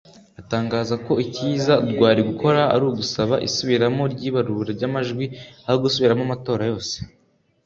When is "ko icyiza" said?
1.05-1.73